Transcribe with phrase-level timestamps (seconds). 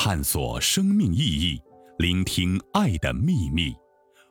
[0.00, 1.60] 探索生命意义，
[1.98, 3.74] 聆听爱的秘密。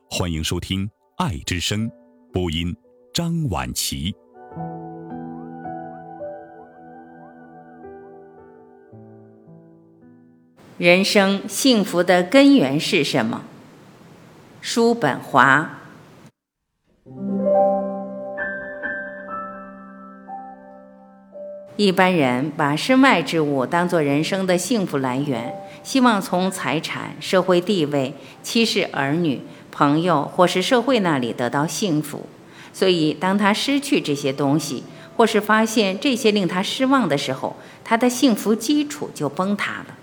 [0.08, 1.86] 欢迎收听《爱之声》，
[2.32, 2.74] 播音
[3.12, 4.16] 张婉琪。
[10.78, 13.42] 人生幸福的根源是什么？
[14.62, 15.80] 叔本华。
[21.78, 32.26] 一般人把身外之物当作人生的幸福来源，希望从财产、社会地位、妻室儿女、朋友或是社会那里得到幸福。
[32.72, 34.82] 所以，当他失去这些东西，
[35.16, 39.96] 或是发现这些令他失望的时候，他的幸福基础就崩塌了。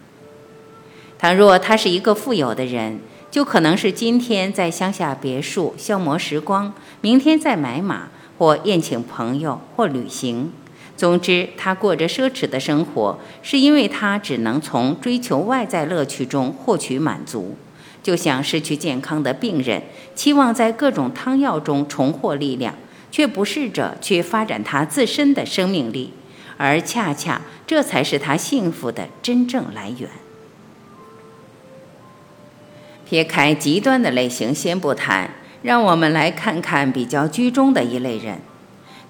[1.20, 8.08] 倘若他是一个富有的人，就可能是今天在乡下别墅消磨时光，明天再买马
[8.38, 10.54] 或宴请朋友或旅行。
[10.98, 17.58] 总之，他过着奢侈的生活，是因为他只能从追求外在乐趣中获取满足，
[18.02, 19.84] 就像失去健康的病人，
[20.16, 22.74] 期望在各种汤药中重获力量，
[23.12, 26.14] 却不试着去发展他自身的生命力，
[26.56, 30.10] 而恰恰这才是他幸福的真正来源。
[33.06, 35.30] 撇开极端的类型先不谈，
[35.62, 38.40] 让我们来看看比较居中的一类人。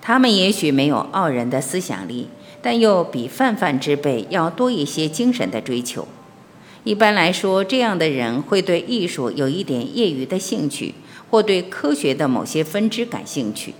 [0.07, 2.27] 他们也许没有傲人的思想力，
[2.61, 6.07] 但又比泛泛之辈要多一些精神的追求。
[6.83, 10.93] 一般来说，这样的人会对艺术有一点业余的兴趣，
[11.31, 13.73] 或对科学的某些分支感兴趣，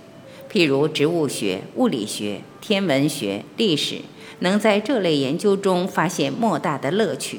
[0.50, 3.98] 譬如植物学、物理学、天文学、历史，
[4.40, 7.38] 能在这类研究中发现莫大的乐趣。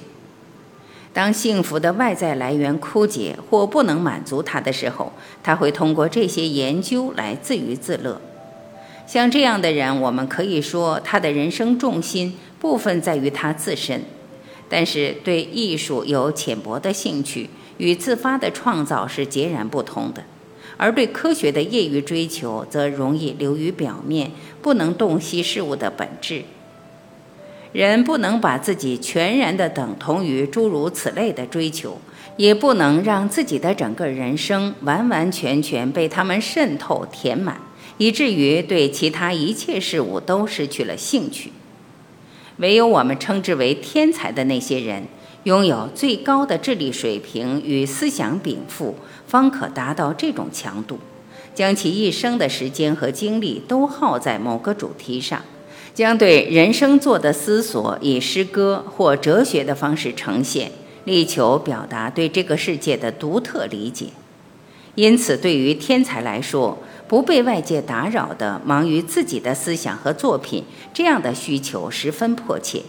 [1.11, 5.11] 当幸福的外在来源枯竭或不能满足他的时候，
[5.44, 8.22] 他会通过这些研究来自娱自乐。
[9.08, 14.03] 像这样的人，我们可以说他的人生重心部分在于他自身，
[14.67, 20.23] 但是对艺术有浅薄的兴趣与自发的创造是截然不同的，
[20.75, 24.31] 而对科学的业余追求则容易流于表面，
[24.62, 26.44] 不能洞悉事物的本质。
[27.72, 32.00] 人不能把自己全然的等同于诸如此类的追求，
[32.35, 37.62] 也不能让自己的整个人生完完全全被他们渗透填满。
[37.98, 41.52] 以至于对其他一切事物都失去了兴趣。
[42.58, 45.06] 唯有我们称之为天才的那些人，
[45.44, 48.96] 拥有最高的智力水平与思想禀赋，
[49.28, 51.00] 方可达到这种强度，
[51.53, 55.44] 将其一生的时间和精力都耗在某个主题上，
[55.94, 60.72] 将对人生做的思索以诗歌或哲学的方式呈现，
[61.06, 64.08] 力求表达对这个世界的独特理解。
[64.96, 72.84] 因此，对于天才来说，不被外界打扰的忙于自己的思想和作品，这样的需求十分迫切。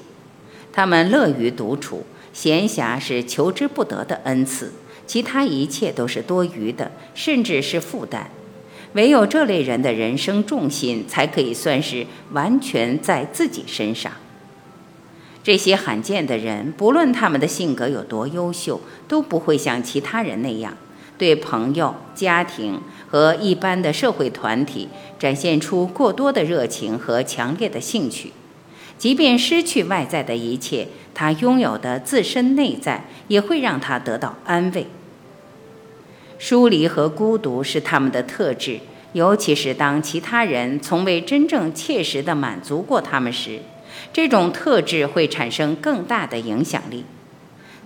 [0.72, 4.72] 他们乐于独处，闲暇是求之不得的恩赐，
[5.06, 8.30] 其他一切都是多余的，甚至是负担。
[8.94, 14.12] 唯有这类人的人生重心才可以算是完全在自己身上。
[15.44, 20.76] 这些罕见的人，不论他们的性格有多优秀，都不会像其他人那样。
[21.18, 22.80] 对朋友、家庭
[23.10, 28.32] 和一般的社会团体展现出过多的热情和强烈的兴趣，
[28.96, 34.86] 即便失去外在的一切，他拥有的自身内在也会让他得到安慰。
[36.38, 38.78] 疏离和孤独是他们的特质，
[39.12, 43.58] 尤其是当其他人从未真正切实地满足过他们时，
[44.12, 47.04] 这种特质会产生更大的影响力。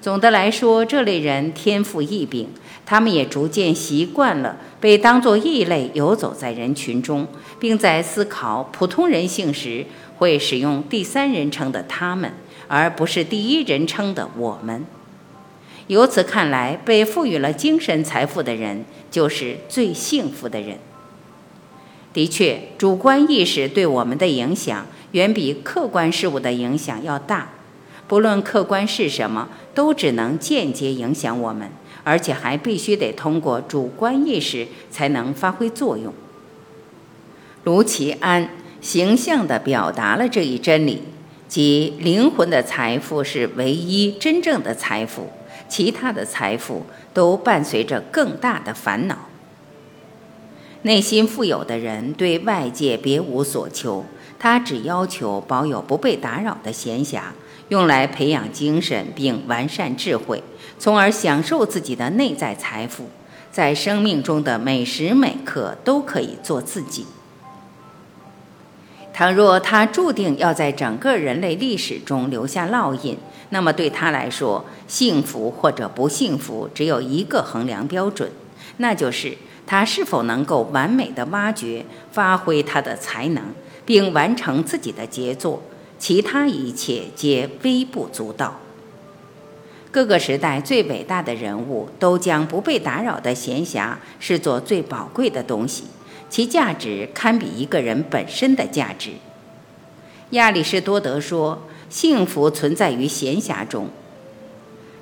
[0.02, 2.48] 总的来说，这类人天赋异禀，
[2.84, 7.28] 他们也逐渐习惯了被当作异类游走在人群中，
[7.60, 9.86] 并在思考普通人性时
[10.18, 12.32] 会使用第三人称的“他们”，
[12.66, 14.84] 而不是第一人称的“我们”。
[15.86, 20.78] 由此看来，被赋予了精神财富的人就是最幸福的人。
[22.12, 27.50] 的确，主观意识对我们的影响远比客观事物的影响要大。
[28.08, 31.70] 不论客观是什么，都只能间接影响我们，
[32.04, 36.12] 而且还必须得通过主观意识才能发挥作用。
[37.64, 38.50] 卢奇安
[38.80, 41.02] 形象地表达了这一真理，
[41.48, 45.30] 即灵魂的财富是唯一真正的财富，
[45.68, 46.84] 其他的财富
[47.14, 49.28] 都伴随着更大的烦恼。
[50.82, 54.04] 内心富有的人对外界别无所求，
[54.38, 57.20] 他只要求保有不被打扰的闲暇。
[57.72, 60.42] 用来培养精神并完善智慧，
[60.78, 63.06] 从而享受自己的内在财富，
[63.50, 67.06] 在生命中的每时每刻都可以做自己。
[69.14, 73.16] 倘若他注定要在整个人类历史中留下烙印，
[73.48, 78.30] 那么对他来说，幸福或者不幸福只有一个衡量标准，
[78.76, 79.34] 那就是
[79.66, 83.42] 他是否能够完美的挖掘、发挥他的才能，
[83.86, 85.62] 并完成自己的杰作，
[86.02, 88.58] 其他一切皆微不足道。
[89.92, 95.84] 各个时代最伟大的人物都将不被打扰的闲暇视作最宝贵的东西，
[96.28, 99.12] 其价值堪比一个人本身的价值。
[100.30, 101.62] 亚里士多德说。
[101.88, 103.90] 幸福存在于闲暇中。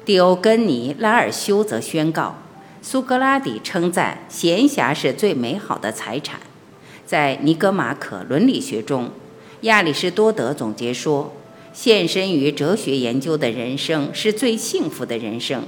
[0.04, 2.34] 蒂欧根尼拉尔修则宣告，
[2.82, 6.40] 苏格拉底称赞闲暇是最美好的财产。
[7.06, 9.12] 在尼格马可伦理学中，
[9.62, 11.34] 亚里士多德总结说，
[11.74, 15.64] 献身于哲学研究的人生是最幸福的人生。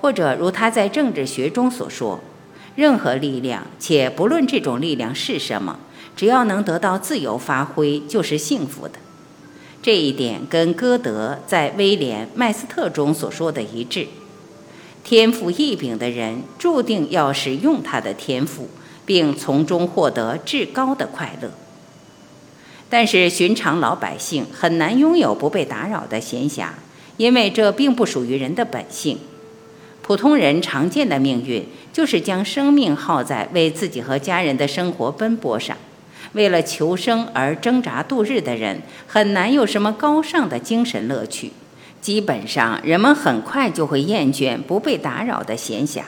[0.00, 2.20] 或者如他在政治学中所说，
[2.74, 5.78] 任何力量，且不论这种力量是什么，
[6.16, 8.94] 只要能得到自由发挥，就是幸福的。
[9.82, 14.06] 这一点跟歌德在《威廉麦斯特》中所说的一致。
[15.04, 18.68] 天赋异禀的人注定要使用他的天赋，
[19.04, 21.50] 并从中获得至高的快乐。
[22.90, 26.68] 但是寻常老百姓很难拥有不被打扰的闲暇，
[27.16, 29.18] 因为这并不属于人的本性。
[30.02, 31.62] 普通人常见的命运
[31.92, 35.76] 就是将生命耗在为自己和家人的生活奔波上。
[36.32, 41.52] 为了求生而挣扎度日的人，很难有什么高尚的精神乐趣。
[42.00, 46.02] 基本上，人们很快就会厌倦不被打扰的闲暇。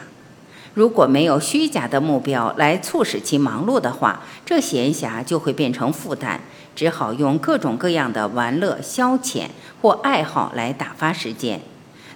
[0.75, 6.39] 如果没有虚假的目标来促使其忙碌的话，这闲暇就会变成负担，
[6.77, 9.47] 只好用各种各样的玩乐、消遣
[9.83, 11.61] 或爱好来打发时间。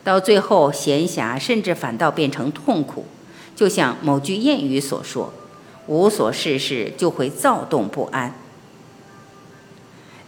[0.03, 3.06] 到最后，闲暇甚至反倒变成痛苦。
[3.56, 5.33] 就像某句谚语所说。
[5.87, 8.35] 无所事事就会躁动不安。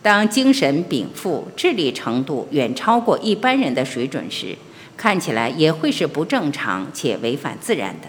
[0.02, 4.55] 当精神禀赋、智力程度远超过一般人的水准时，
[4.96, 8.08] 看起来也会是不正常且违反自然的。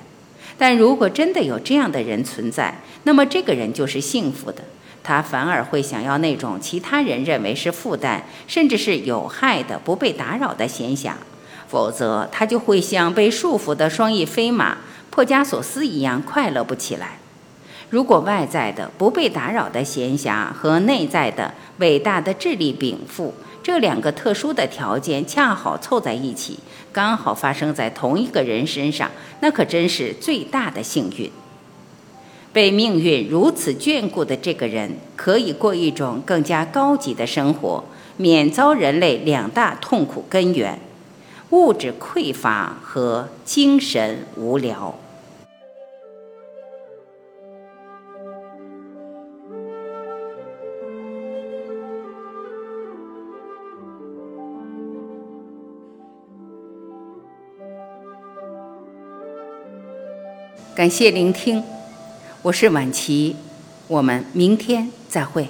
[0.57, 4.63] 但如果真的有这样的人存在，那么这个人就是幸福的。
[5.03, 11.13] 他反而会想要那种其他人认为是负担，甚至是有害的、不被打扰的闲暇。
[11.69, 14.77] 否则，他就会像被束缚的双翼飞马
[15.09, 17.19] 珀加索斯一样快乐不起来。
[17.89, 26.59] 如果外在的不被打扰的闲暇和内在的伟大的智力禀赋这两个特殊的条件恰好凑在一起，
[26.93, 29.11] 刚好发生在同一个人身上，
[29.41, 31.29] 那可真是最大的幸运。
[32.53, 37.83] 被命运如此眷顾的这个人，可以过一种更加高级的生活，
[38.15, 40.79] 免遭人类两大痛苦根源：
[41.51, 44.97] 物质匮乏和精神无聊。
[60.77, 61.63] 感谢聆听，
[62.43, 63.35] 我是晚琪，
[63.87, 65.47] 我们明天再会。